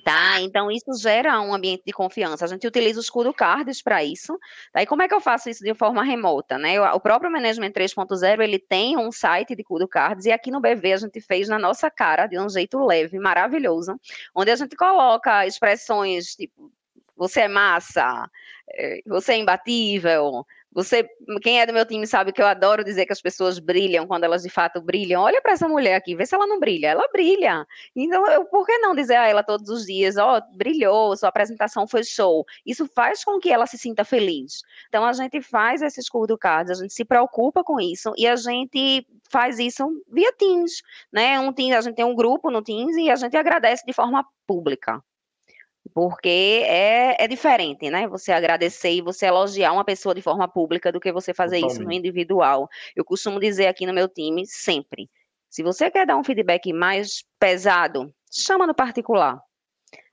[0.04, 0.40] Tá?
[0.40, 2.44] Então, isso gera um ambiente de confiança.
[2.44, 4.38] A gente utiliza os Kudo Cards para isso.
[4.72, 4.82] Tá?
[4.82, 6.58] E como é que eu faço isso de forma remota?
[6.58, 6.80] Né?
[6.80, 10.92] O próprio Management 3.0, ele tem um site de Kudo Cards, e aqui no BV
[10.92, 13.98] a gente fez na nossa cara, de um jeito leve, maravilhoso,
[14.34, 16.72] onde a gente coloca expressões tipo
[17.16, 18.28] você é massa,
[18.68, 21.08] eh, você é imbatível, você,
[21.40, 24.24] quem é do meu time sabe que eu adoro dizer que as pessoas brilham quando
[24.24, 25.22] elas de fato brilham.
[25.22, 26.88] Olha para essa mulher aqui, vê se ela não brilha.
[26.88, 27.64] Ela brilha.
[27.94, 31.28] Então, eu, por que não dizer a ela todos os dias, ó, oh, brilhou, sua
[31.28, 32.44] apresentação foi show.
[32.66, 34.62] Isso faz com que ela se sinta feliz.
[34.88, 36.06] Então, a gente faz esses
[36.40, 41.38] cards, a gente se preocupa com isso e a gente faz isso via Teams, né?
[41.38, 44.26] Um Teams, a gente tem um grupo no Teams e a gente agradece de forma
[44.44, 45.00] pública
[45.92, 48.08] porque é, é diferente, né?
[48.08, 51.80] Você agradecer e você elogiar uma pessoa de forma pública do que você fazer Totalmente.
[51.80, 52.68] isso no individual.
[52.96, 55.10] Eu costumo dizer aqui no meu time, sempre.
[55.50, 59.40] Se você quer dar um feedback mais pesado, chama no particular.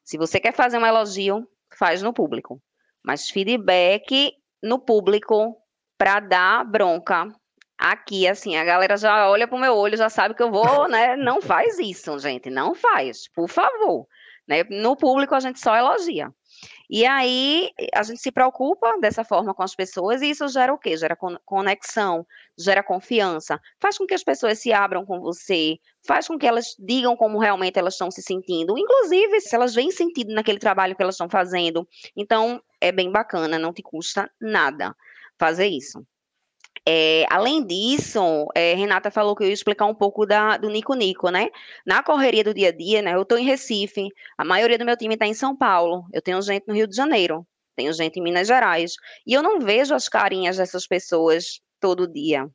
[0.03, 2.61] Se você quer fazer um elogio, faz no público.
[3.03, 5.57] Mas feedback no público
[5.97, 7.27] para dar bronca.
[7.77, 11.15] Aqui, assim, a galera já olha pro meu olho, já sabe que eu vou, né?
[11.15, 12.49] Não faz isso, gente.
[12.49, 14.07] Não faz, por favor.
[14.51, 14.65] Né?
[14.69, 16.29] No público, a gente só elogia.
[16.89, 20.77] E aí, a gente se preocupa dessa forma com as pessoas, e isso gera o
[20.77, 20.97] quê?
[20.97, 22.27] Gera conexão,
[22.59, 26.75] gera confiança, faz com que as pessoas se abram com você, faz com que elas
[26.77, 31.01] digam como realmente elas estão se sentindo, inclusive se elas veem sentido naquele trabalho que
[31.01, 31.87] elas estão fazendo.
[32.13, 34.93] Então, é bem bacana, não te custa nada
[35.39, 36.05] fazer isso.
[36.87, 40.95] É, além disso, é, Renata falou que eu ia explicar um pouco da, do Nico
[40.95, 41.49] Nico, né?
[41.85, 43.13] Na correria do dia a dia, né?
[43.13, 46.41] Eu estou em Recife, a maioria do meu time está em São Paulo, eu tenho
[46.41, 48.95] gente no Rio de Janeiro, tenho gente em Minas Gerais,
[49.27, 52.49] e eu não vejo as carinhas dessas pessoas todo dia,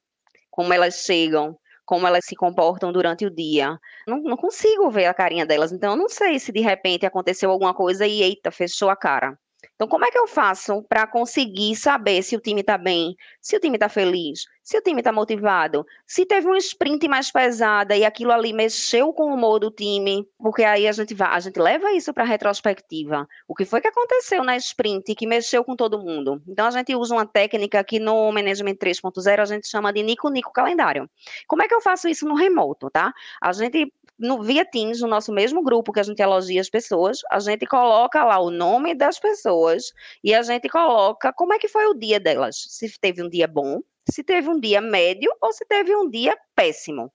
[0.50, 3.78] como elas chegam, como elas se comportam durante o dia.
[4.08, 7.48] Não, não consigo ver a carinha delas, então eu não sei se de repente aconteceu
[7.48, 9.38] alguma coisa e eita, fechou a cara.
[9.74, 13.56] Então, como é que eu faço para conseguir saber se o time está bem, se
[13.56, 17.96] o time está feliz, se o time está motivado, se teve um sprint mais pesada
[17.96, 21.40] e aquilo ali mexeu com o humor do time, porque aí a gente vai, a
[21.40, 23.28] gente leva isso para a retrospectiva.
[23.46, 26.42] O que foi que aconteceu na sprint que mexeu com todo mundo?
[26.48, 30.52] Então, a gente usa uma técnica que no Management 3.0 a gente chama de Nico-Nico
[30.52, 31.08] calendário.
[31.46, 33.12] Como é que eu faço isso no remoto, tá?
[33.40, 37.18] A gente no, via Teams, no nosso mesmo grupo que a gente elogia as pessoas,
[37.30, 41.68] a gente coloca lá o nome das pessoas e a gente coloca como é que
[41.68, 42.56] foi o dia delas.
[42.68, 46.36] Se teve um dia bom, se teve um dia médio ou se teve um dia
[46.54, 47.12] péssimo.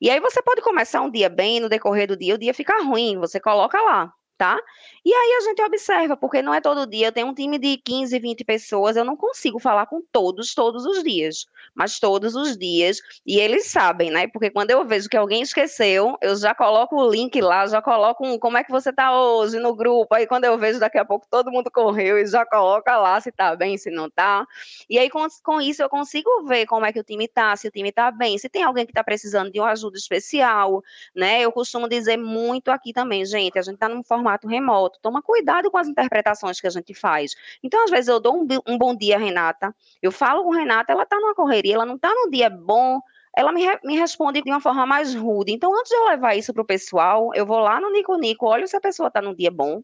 [0.00, 2.82] E aí você pode começar um dia bem, no decorrer do dia o dia fica
[2.82, 4.58] ruim, você coloca lá tá?
[5.04, 7.76] E aí a gente observa, porque não é todo dia, eu tenho um time de
[7.76, 12.56] 15, 20 pessoas, eu não consigo falar com todos, todos os dias, mas todos os
[12.56, 14.26] dias, e eles sabem, né?
[14.26, 18.26] Porque quando eu vejo que alguém esqueceu, eu já coloco o link lá, já coloco
[18.26, 21.04] um, como é que você tá hoje no grupo, aí quando eu vejo daqui a
[21.04, 24.44] pouco todo mundo correu e já coloca lá se tá bem, se não tá,
[24.90, 27.68] e aí com, com isso eu consigo ver como é que o time tá, se
[27.68, 30.82] o time tá bem, se tem alguém que tá precisando de uma ajuda especial,
[31.14, 31.40] né?
[31.42, 34.98] Eu costumo dizer muito aqui também, gente, a gente tá num formato formato remoto.
[35.00, 37.34] Toma cuidado com as interpretações que a gente faz.
[37.62, 39.74] Então, às vezes, eu dou um, um bom dia, Renata.
[40.00, 43.00] Eu falo com Renata, ela está numa correria, ela não está num dia bom,
[43.36, 45.52] ela me, me responde de uma forma mais rude.
[45.52, 48.46] Então, antes de eu levar isso para o pessoal, eu vou lá no Nico Nico,
[48.46, 49.82] olho se a pessoa está num dia bom,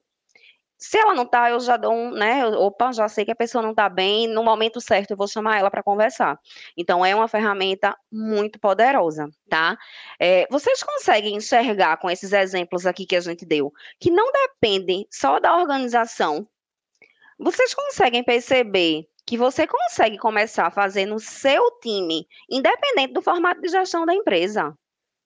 [0.78, 2.46] se ela não tá, eu já dou um, né?
[2.46, 5.58] Opa, já sei que a pessoa não tá bem, no momento certo eu vou chamar
[5.58, 6.38] ela para conversar.
[6.76, 9.76] Então, é uma ferramenta muito poderosa, tá?
[10.20, 15.06] É, vocês conseguem enxergar com esses exemplos aqui que a gente deu, que não dependem
[15.10, 16.46] só da organização.
[17.38, 23.60] Vocês conseguem perceber que você consegue começar a fazer no seu time, independente do formato
[23.60, 24.74] de gestão da empresa.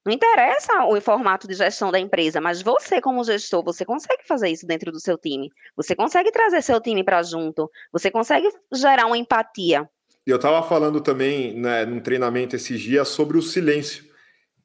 [0.04, 4.48] Não interessa o formato de gestão da empresa, mas você, como gestor, você consegue fazer
[4.48, 5.48] isso dentro do seu time.
[5.76, 7.70] Você consegue trazer seu time para junto.
[7.92, 9.88] Você consegue gerar uma empatia.
[10.26, 14.04] Eu estava falando também, né, num treinamento esses dias, sobre o silêncio.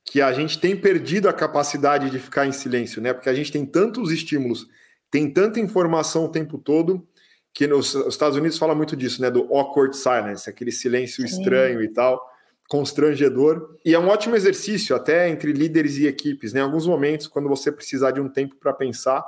[0.04, 3.14] Que a gente tem perdido a capacidade de ficar em silêncio, né?
[3.14, 4.66] Porque a gente tem tantos estímulos,
[5.12, 7.06] tem tanta informação o tempo todo,
[7.54, 9.30] que nos Estados Unidos fala muito disso, né?
[9.30, 11.36] Do awkward silence, aquele silêncio Sim.
[11.36, 12.22] estranho e tal,
[12.68, 13.78] constrangedor.
[13.84, 16.60] E é um ótimo exercício, até entre líderes e equipes, né?
[16.60, 19.24] Em alguns momentos, quando você precisar de um tempo para pensar,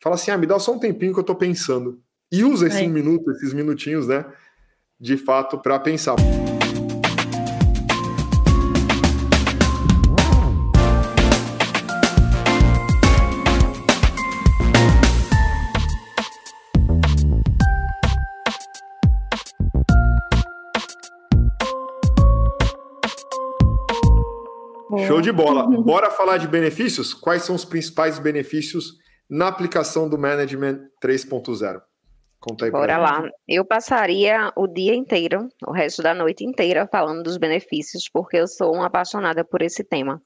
[0.00, 2.00] fala assim: ah, me dá só um tempinho que eu estou pensando.
[2.30, 2.88] E usa esse é.
[2.88, 4.24] minuto, esses minutinhos, né?
[4.98, 6.16] De fato, para pensar.
[25.22, 25.64] Show de bola.
[25.66, 25.82] Uhum.
[25.82, 27.14] Bora falar de benefícios?
[27.14, 28.94] Quais são os principais benefícios
[29.28, 31.80] na aplicação do Management 3.0?
[32.40, 33.22] Conta aí Bora lá.
[33.46, 38.48] Eu passaria o dia inteiro, o resto da noite inteira, falando dos benefícios, porque eu
[38.48, 40.20] sou uma apaixonada por esse tema.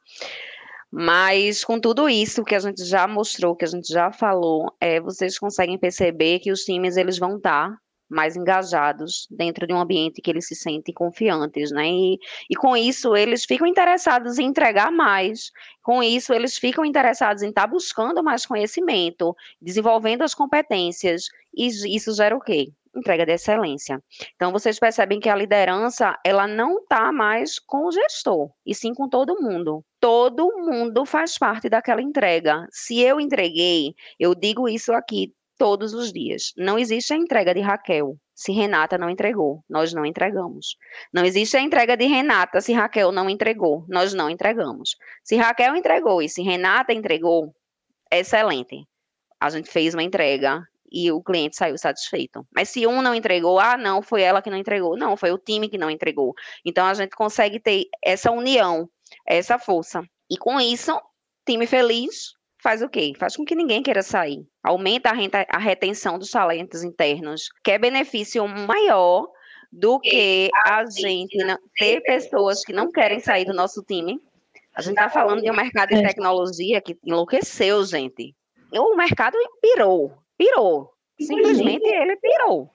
[0.91, 4.99] Mas com tudo isso que a gente já mostrou, que a gente já falou, é,
[4.99, 7.77] vocês conseguem perceber que os times eles vão estar
[8.09, 11.89] mais engajados dentro de um ambiente que eles se sentem confiantes, né?
[11.89, 12.19] E,
[12.51, 15.51] e com isso eles ficam interessados em entregar mais,
[15.83, 21.67] com isso eles ficam interessados em estar tá buscando mais conhecimento, desenvolvendo as competências, e
[21.67, 22.73] isso gera o quê?
[22.95, 24.03] Entrega de excelência.
[24.35, 28.95] Então vocês percebem que a liderança ela não está mais com o gestor, e sim
[28.95, 29.85] com todo mundo.
[30.01, 32.67] Todo mundo faz parte daquela entrega.
[32.71, 36.53] Se eu entreguei, eu digo isso aqui todos os dias.
[36.57, 40.77] Não existe a entrega de Raquel se Renata não entregou, nós não entregamos.
[41.11, 44.95] Não existe a entrega de Renata se Raquel não entregou, nós não entregamos.
[45.25, 47.55] Se Raquel entregou e se Renata entregou,
[48.13, 48.87] excelente.
[49.41, 52.47] A gente fez uma entrega e o cliente saiu satisfeito.
[52.55, 54.99] Mas se um não entregou, ah, não, foi ela que não entregou.
[54.99, 56.35] Não, foi o time que não entregou.
[56.63, 58.87] Então a gente consegue ter essa união,
[59.27, 60.03] essa força.
[60.31, 60.93] E com isso,
[61.47, 63.13] time feliz, faz o quê?
[63.19, 64.47] Faz com que ninguém queira sair.
[64.63, 69.29] Aumenta a, renta, a retenção dos talentos internos, que é benefício maior
[69.71, 71.37] do que a gente
[71.77, 74.21] ter pessoas que não querem sair do nosso time.
[74.75, 78.35] A gente está falando de um mercado de tecnologia que enlouqueceu, gente.
[78.73, 80.93] O mercado pirou, pirou.
[81.21, 82.71] Simplesmente ele pirou.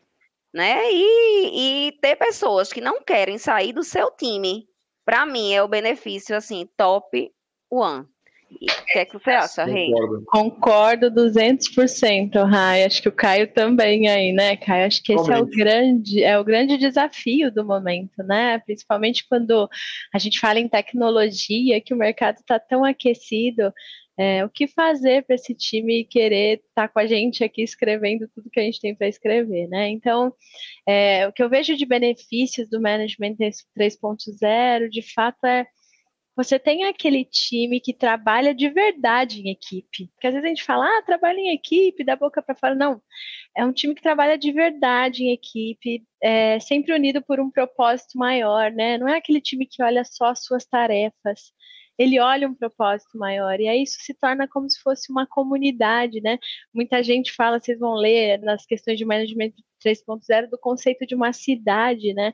[0.53, 0.91] Né?
[0.91, 4.67] E, e ter pessoas que não querem sair do seu time,
[5.05, 7.31] para mim é o benefício assim top
[7.69, 8.05] one.
[8.51, 9.89] O que é que você acha, Rei?
[10.27, 12.83] Concordo 200%, Rai.
[12.83, 14.85] Acho que o Caio também aí, né, Caio?
[14.85, 18.59] Acho que esse é o grande, é o grande desafio do momento, né?
[18.59, 19.69] Principalmente quando
[20.13, 23.73] a gente fala em tecnologia, que o mercado está tão aquecido.
[24.17, 28.27] É, o que fazer para esse time querer estar tá com a gente aqui escrevendo
[28.35, 29.89] tudo que a gente tem para escrever, né?
[29.89, 30.33] Então,
[30.85, 33.37] é, o que eu vejo de benefícios do Management
[33.75, 35.65] 3.0, de fato, é
[36.43, 40.07] você tem aquele time que trabalha de verdade em equipe.
[40.13, 42.75] Porque às vezes a gente fala, ah, trabalha em equipe, da boca para fora.
[42.75, 43.01] Não,
[43.55, 48.17] é um time que trabalha de verdade em equipe, é, sempre unido por um propósito
[48.17, 48.97] maior, né?
[48.97, 51.53] Não é aquele time que olha só as suas tarefas.
[51.97, 56.21] Ele olha um propósito maior, e aí isso se torna como se fosse uma comunidade,
[56.21, 56.39] né?
[56.73, 59.51] Muita gente fala, vocês vão ler nas questões de management
[59.83, 62.33] 3.0 do conceito de uma cidade, né?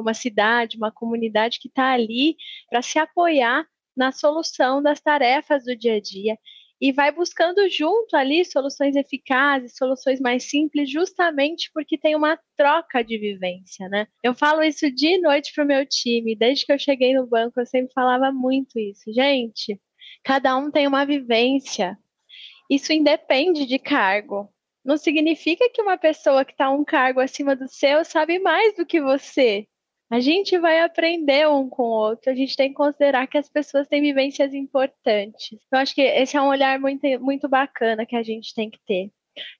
[0.00, 2.36] Uma cidade, uma comunidade que está ali
[2.68, 6.36] para se apoiar na solução das tarefas do dia a dia
[6.82, 13.04] e vai buscando junto ali soluções eficazes, soluções mais simples, justamente porque tem uma troca
[13.04, 14.08] de vivência, né?
[14.20, 17.60] Eu falo isso de noite para o meu time, desde que eu cheguei no banco,
[17.60, 19.12] eu sempre falava muito isso.
[19.14, 19.80] Gente,
[20.24, 21.96] cada um tem uma vivência.
[22.68, 24.52] Isso independe de cargo.
[24.84, 28.84] Não significa que uma pessoa que está um cargo acima do seu sabe mais do
[28.84, 29.68] que você
[30.12, 33.48] a gente vai aprender um com o outro, a gente tem que considerar que as
[33.48, 35.58] pessoas têm vivências importantes.
[35.72, 38.78] Eu acho que esse é um olhar muito, muito bacana que a gente tem que
[38.86, 39.10] ter.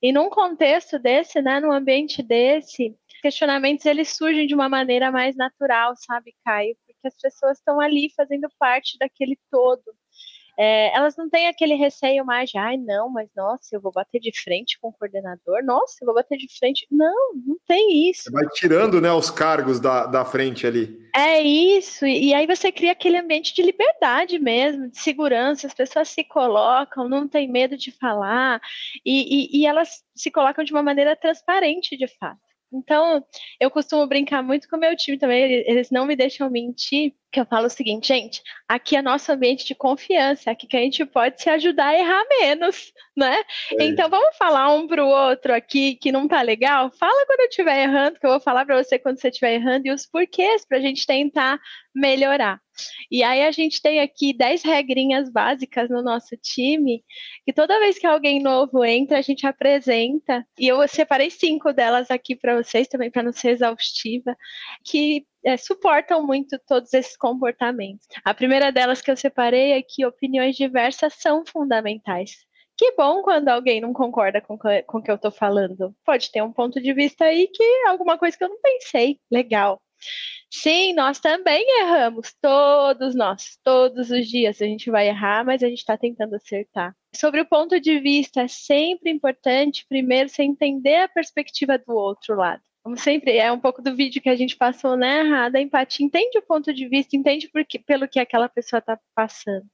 [0.03, 5.35] E num contexto desse, né, num ambiente desse, questionamentos eles surgem de uma maneira mais
[5.35, 6.77] natural, sabe, Caio?
[6.87, 9.83] Porque as pessoas estão ali fazendo parte daquele todo
[10.59, 14.21] é, elas não têm aquele receio mais de, ai, não, mas nossa, eu vou bater
[14.21, 16.87] de frente com o coordenador, nossa, eu vou bater de frente.
[16.91, 18.25] Não, não tem isso.
[18.25, 21.01] Você vai tirando né, os cargos da, da frente ali.
[21.15, 26.09] É isso, e aí você cria aquele ambiente de liberdade mesmo, de segurança, as pessoas
[26.09, 28.61] se colocam, não tem medo de falar,
[29.05, 32.41] e, e, e elas se colocam de uma maneira transparente, de fato.
[32.73, 33.25] Então,
[33.61, 37.41] eu costumo brincar muito com o meu time também, eles não me deixam mentir, que
[37.41, 41.05] eu falo o seguinte, gente, aqui é nosso ambiente de confiança, aqui que a gente
[41.05, 43.43] pode se ajudar a errar menos, né?
[43.79, 43.85] É.
[43.85, 46.91] Então, vamos falar um para o outro aqui que não tá legal?
[46.91, 49.87] Fala quando eu estiver errando, que eu vou falar para você quando você estiver errando,
[49.87, 51.59] e os porquês para a gente tentar
[51.95, 52.61] melhorar.
[53.11, 57.05] E aí a gente tem aqui 10 regrinhas básicas no nosso time,
[57.45, 60.47] que toda vez que alguém novo entra, a gente apresenta.
[60.59, 64.37] E eu separei cinco delas aqui para vocês também, para não ser exaustiva,
[64.85, 68.07] que é, suportam muito todos esses comportamentos.
[68.25, 72.37] A primeira delas que eu separei é que opiniões diversas são fundamentais.
[72.77, 75.95] Que bom quando alguém não concorda com, com o que eu estou falando.
[76.05, 79.21] Pode ter um ponto de vista aí que é alguma coisa que eu não pensei.
[79.31, 79.81] Legal.
[80.51, 85.69] Sim, nós também erramos, todos nós, todos os dias a gente vai errar, mas a
[85.69, 86.95] gente está tentando acertar.
[87.15, 92.37] Sobre o ponto de vista, é sempre importante, primeiro, você entender a perspectiva do outro
[92.37, 92.63] lado.
[92.83, 95.23] Como sempre, é um pouco do vídeo que a gente passou, né?
[95.23, 99.67] A empatia, entende o ponto de vista, entende que, pelo que aquela pessoa está passando.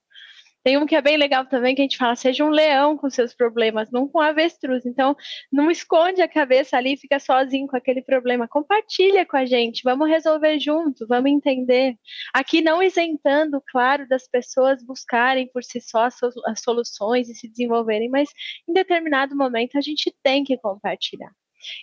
[0.65, 3.09] Tem um que é bem legal também, que a gente fala, seja um leão com
[3.09, 4.85] seus problemas, não com avestruz.
[4.85, 5.17] Então,
[5.53, 8.49] não esconde a cabeça ali fica sozinho com aquele problema.
[8.49, 11.97] Compartilha com a gente, vamos resolver junto, vamos entender.
[12.35, 16.09] Aqui não isentando, claro, das pessoas buscarem por si só
[16.47, 18.29] as soluções e se desenvolverem, mas
[18.69, 21.31] em determinado momento a gente tem que compartilhar.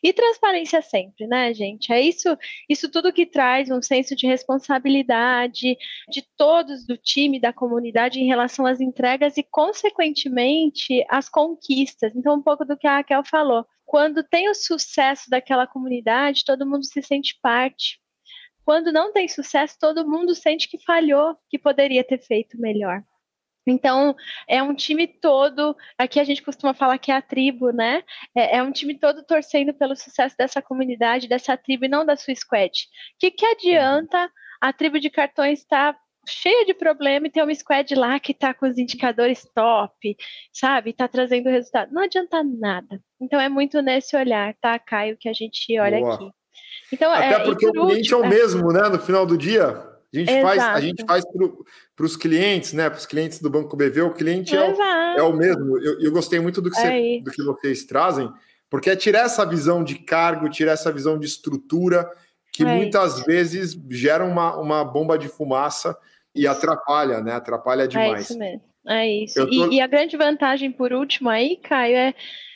[0.04, 1.92] E transparência sempre, né, gente?
[1.92, 2.38] É isso,
[2.70, 5.78] isso tudo que traz um senso de responsabilidade
[6.10, 12.16] de todos do time, da comunidade em relação às entregas e, consequentemente, às conquistas.
[12.16, 13.66] Então, um pouco do que a Raquel falou.
[13.86, 18.00] Quando tem o sucesso daquela comunidade, todo mundo se sente parte.
[18.64, 23.04] Quando não tem sucesso, todo mundo sente que falhou, que poderia ter feito melhor.
[23.66, 24.16] Então,
[24.48, 28.04] é um time todo, aqui a gente costuma falar que é a tribo, né?
[28.36, 32.16] É, é, um time todo torcendo pelo sucesso dessa comunidade, dessa tribo, e não da
[32.16, 32.72] sua squad.
[33.16, 34.30] O que, que adianta
[34.62, 38.32] a tribo de cartões estar tá cheia de problema e ter uma squad lá que
[38.32, 40.16] está com os indicadores top,
[40.52, 40.90] sabe?
[40.90, 41.94] Está trazendo resultado.
[41.94, 43.00] Não adianta nada.
[43.22, 46.16] Então, é muito nesse olhar, tá, Caio, que a gente olha Boa.
[46.16, 46.32] aqui.
[46.92, 48.90] Então, Até é, porque o cliente último, é o mesmo, né?
[48.90, 49.85] No final do dia.
[50.14, 50.46] A gente Exato.
[50.46, 51.26] faz, a gente faz
[51.96, 52.90] para os clientes, né?
[52.90, 55.78] Para os clientes do Banco BV, o cliente é o, é o, mesmo.
[55.80, 58.32] Eu, eu, gostei muito do que, você, do que vocês trazem,
[58.70, 62.10] porque é tirar essa visão de cargo, tirar essa visão de estrutura,
[62.52, 63.26] que é muitas isso.
[63.26, 65.98] vezes gera uma, uma bomba de fumaça
[66.34, 67.34] e atrapalha, né?
[67.34, 68.20] Atrapalha demais.
[68.20, 68.62] É isso mesmo.
[68.88, 69.46] É isso.
[69.46, 69.52] Tô...
[69.52, 72.14] E, e, a grande vantagem, por último, aí, Caio, é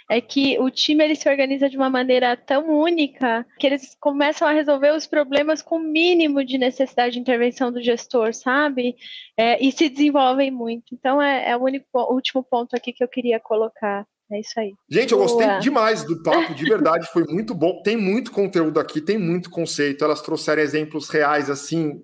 [0.10, 4.48] é que o time ele se organiza de uma maneira tão única que eles começam
[4.48, 8.96] a resolver os problemas com o mínimo de necessidade de intervenção do gestor, sabe?
[9.38, 10.96] É, e se desenvolvem muito.
[10.96, 14.04] Então é, é o único, o último ponto aqui que eu queria colocar.
[14.32, 14.74] É isso aí.
[14.90, 15.60] Gente, eu gostei Boa.
[15.60, 17.82] demais do papo, de verdade, foi muito bom.
[17.84, 20.04] Tem muito conteúdo aqui, tem muito conceito.
[20.04, 22.04] Elas trouxeram exemplos reais, assim,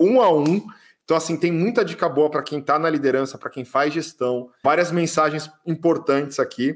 [0.00, 0.66] um a um.
[1.04, 4.50] Então, assim, tem muita dica boa para quem está na liderança, para quem faz gestão,
[4.62, 6.74] várias mensagens importantes aqui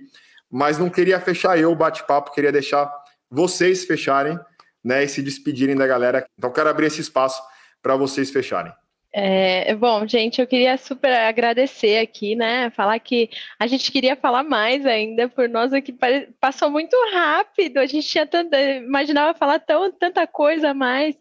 [0.52, 2.92] mas não queria fechar eu o bate-papo, queria deixar
[3.30, 4.38] vocês fecharem,
[4.84, 6.26] né, e se despedirem da galera.
[6.36, 7.42] Então quero abrir esse espaço
[7.80, 8.72] para vocês fecharem.
[9.14, 12.70] É, bom, gente, eu queria super agradecer aqui, né?
[12.70, 15.94] Falar que a gente queria falar mais ainda, por nós aqui
[16.40, 21.14] passou muito rápido, a gente tinha tanta, imaginava falar tão, tanta coisa a mais.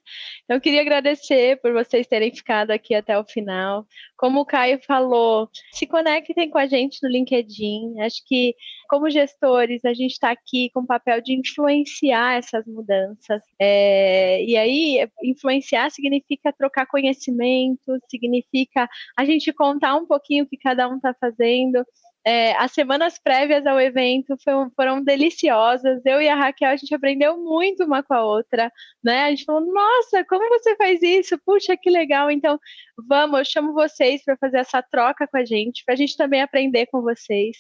[0.44, 3.86] Então, eu queria agradecer por vocês terem ficado aqui até o final.
[4.18, 8.00] Como o Caio falou, se conectem com a gente no LinkedIn.
[8.02, 8.54] Acho que,
[8.90, 13.42] como gestores, a gente está aqui com o papel de influenciar essas mudanças.
[13.60, 20.58] É, e aí, influenciar significa trocar conhecimento, significa a gente contar um pouquinho o que
[20.58, 21.86] cada um está fazendo.
[22.24, 26.02] É, as semanas prévias ao evento foram, foram, deliciosas.
[26.06, 28.72] Eu e a Raquel, a gente aprendeu muito uma com a outra,
[29.04, 29.24] né?
[29.24, 31.36] A gente falou, nossa, como você faz isso?
[31.44, 32.30] Puxa, que legal.
[32.30, 32.60] Então,
[33.08, 36.42] vamos, eu chamo vocês para fazer essa troca com a gente, para a gente também
[36.42, 37.58] aprender com vocês.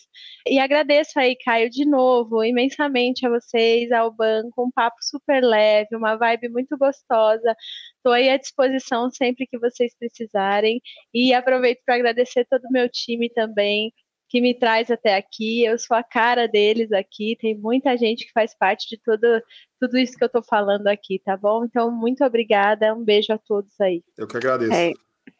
[0.47, 5.95] E agradeço aí, Caio, de novo, imensamente a vocês, ao banco, um papo super leve,
[5.95, 7.55] uma vibe muito gostosa.
[7.95, 10.79] Estou aí à disposição sempre que vocês precisarem.
[11.13, 13.91] E aproveito para agradecer todo o meu time também
[14.31, 15.65] que me traz até aqui.
[15.65, 17.35] Eu sou a cara deles aqui.
[17.37, 19.27] Tem muita gente que faz parte de tudo,
[19.77, 21.65] tudo isso que eu estou falando aqui, tá bom?
[21.65, 22.95] Então, muito obrigada.
[22.95, 24.01] Um beijo a todos aí.
[24.17, 24.71] Eu que agradeço.
[24.71, 24.93] É.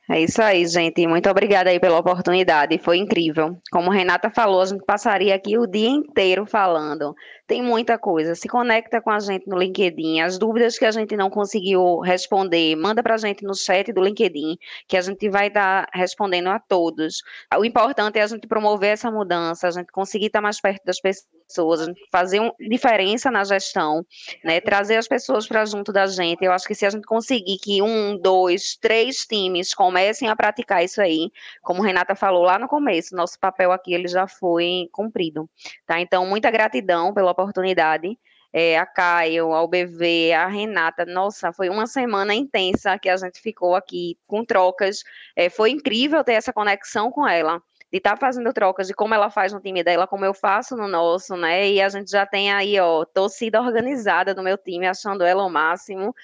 [0.09, 1.07] É isso aí, gente.
[1.07, 2.77] Muito obrigada aí pela oportunidade.
[2.77, 3.57] Foi incrível.
[3.71, 7.15] Como Renata falou, a gente passaria aqui o dia inteiro falando.
[7.47, 8.35] Tem muita coisa.
[8.35, 10.19] Se conecta com a gente no LinkedIn.
[10.19, 14.01] As dúvidas que a gente não conseguiu responder, manda para a gente no chat do
[14.01, 17.21] LinkedIn, que a gente vai estar respondendo a todos.
[17.57, 20.99] O importante é a gente promover essa mudança, a gente conseguir estar mais perto das
[20.99, 24.05] pessoas pessoas, fazer uma diferença na gestão,
[24.43, 24.61] né?
[24.61, 26.43] Trazer as pessoas para junto da gente.
[26.43, 30.83] Eu acho que se a gente conseguir que um, dois, três times comecem a praticar
[30.83, 31.29] isso aí,
[31.61, 35.49] como Renata falou lá no começo, nosso papel aqui ele já foi cumprido,
[35.85, 35.99] tá?
[35.99, 38.17] Então, muita gratidão pela oportunidade.
[38.53, 41.05] é, a Caio, a UBV, a Renata.
[41.05, 45.03] Nossa, foi uma semana intensa que a gente ficou aqui com trocas.
[45.35, 47.61] É, foi incrível ter essa conexão com ela
[47.91, 50.77] de estar tá fazendo trocas de como ela faz no time dela, como eu faço
[50.77, 51.69] no nosso, né?
[51.69, 55.49] E a gente já tem aí, ó, torcida organizada do meu time, achando ela o
[55.49, 56.15] máximo.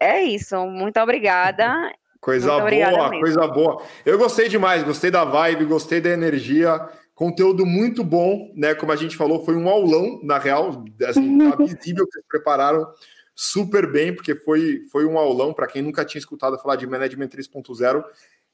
[0.00, 1.92] É isso, muito obrigada.
[2.20, 3.82] Coisa muito boa, coisa boa.
[4.04, 6.88] Eu gostei demais, gostei da vibe, gostei da energia.
[7.14, 8.74] Conteúdo muito bom, né?
[8.74, 10.84] Como a gente falou, foi um aulão, na real.
[11.04, 12.86] Assim, tá visível que vocês prepararam
[13.34, 15.52] super bem, porque foi, foi um aulão.
[15.52, 18.04] Para quem nunca tinha escutado falar de Management 3.0,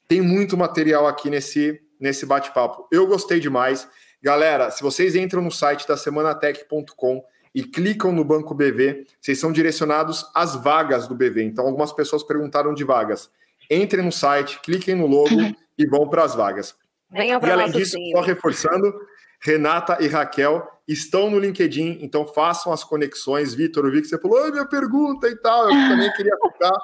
[0.06, 2.86] tem muito material aqui nesse, nesse bate-papo.
[2.92, 3.88] Eu gostei demais.
[4.22, 7.24] Galera, se vocês entram no site da semanatech.com
[7.54, 11.42] e clicam no Banco BV, vocês são direcionados às vagas do BV.
[11.42, 13.30] Então, algumas pessoas perguntaram de vagas.
[13.70, 15.30] Entrem no site, cliquem no logo
[15.78, 16.74] e vão para as vagas.
[17.10, 18.92] Venham e além disso, só reforçando,
[19.40, 23.54] Renata e Raquel estão no LinkedIn, então façam as conexões.
[23.54, 26.78] Vitor, eu vi que você falou, minha pergunta e tal, eu também queria ficar,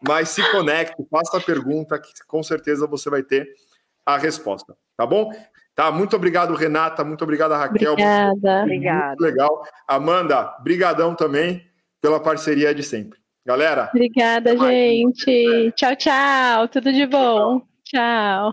[0.00, 3.48] mas se conecte, faça a pergunta, que com certeza você vai ter
[4.06, 5.30] a resposta, tá bom?
[5.74, 7.92] Tá, muito obrigado, Renata, muito obrigado, Raquel.
[7.92, 8.62] Obrigada.
[8.62, 9.16] Obrigada.
[9.20, 9.62] legal.
[9.86, 11.62] Amanda, brigadão também
[12.00, 13.18] pela parceria de sempre.
[13.44, 13.90] Galera.
[13.92, 15.72] Obrigada, gente.
[15.76, 16.68] Tchau, tchau.
[16.68, 17.60] Tudo de bom.
[17.84, 18.52] tchau.